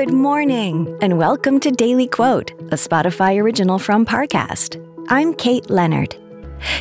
[0.00, 4.82] Good morning, and welcome to Daily Quote, a Spotify original from Parcast.
[5.10, 6.16] I'm Kate Leonard.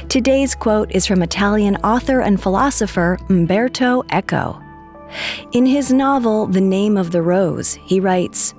[0.08, 4.64] Today's quote is from Italian author and philosopher Umberto Eco.
[5.52, 8.54] In his novel, The Name of the Rose, he writes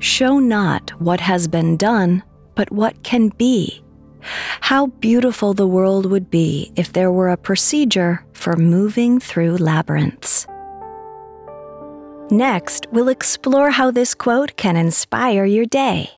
[0.00, 2.24] Show not what has been done,
[2.56, 3.80] but what can be.
[4.60, 10.48] How beautiful the world would be if there were a procedure for moving through labyrinths.
[12.30, 16.10] Next, we'll explore how this quote can inspire your day.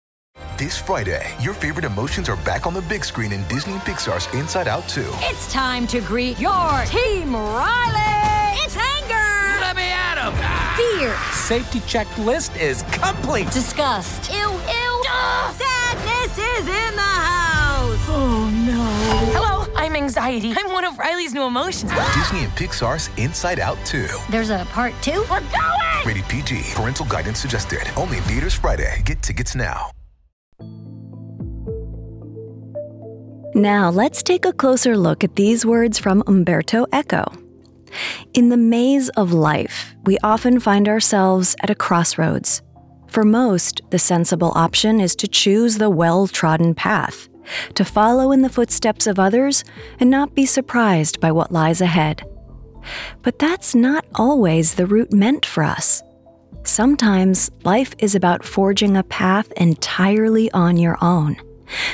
[0.57, 4.33] This Friday, your favorite emotions are back on the big screen in Disney and Pixar's
[4.33, 5.05] Inside Out 2.
[5.23, 8.57] It's time to greet your team, Riley!
[8.63, 9.61] It's anger!
[9.61, 10.35] Let me at him!
[10.77, 11.17] Fear!
[11.33, 13.51] Safety checklist is complete!
[13.51, 14.31] Disgust!
[14.31, 15.03] Ew, ew!
[15.05, 15.76] Sadness
[19.87, 20.53] I'm anxiety.
[20.57, 21.93] I'm one of Riley's new emotions.
[22.13, 24.09] Disney and Pixar's Inside Out 2.
[24.31, 25.25] There's a part two?
[25.31, 26.05] We're going!
[26.05, 26.63] Rated PG.
[26.75, 27.83] Parental guidance suggested.
[27.97, 29.01] Only in theaters Friday.
[29.05, 29.93] Get tickets now.
[33.55, 37.25] Now, let's take a closer look at these words from Umberto Eco.
[38.35, 42.61] In the maze of life, we often find ourselves at a crossroads.
[43.17, 47.31] For most, the sensible option is to choose the well trodden path,
[47.73, 49.65] to follow in the footsteps of others
[49.99, 52.29] and not be surprised by what lies ahead.
[53.23, 56.03] But that's not always the route meant for us.
[56.65, 61.39] Sometimes life is about forging a path entirely on your own.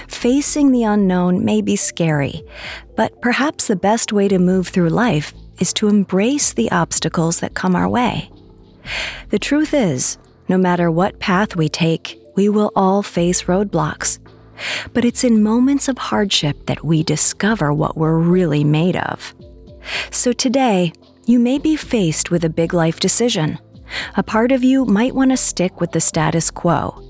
[0.08, 2.42] Facing the unknown may be scary,
[2.96, 7.54] but perhaps the best way to move through life is to embrace the obstacles that
[7.54, 8.28] come our way.
[9.28, 10.18] The truth is,
[10.52, 14.18] no matter what path we take, we will all face roadblocks.
[14.92, 19.34] But it's in moments of hardship that we discover what we're really made of.
[20.10, 20.92] So today,
[21.24, 23.58] you may be faced with a big life decision.
[24.18, 27.02] A part of you might want to stick with the status quo.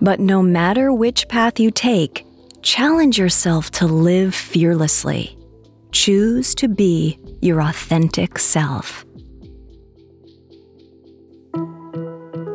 [0.00, 2.26] But no matter which path you take,
[2.62, 5.38] challenge yourself to live fearlessly.
[5.92, 9.04] Choose to be your authentic self.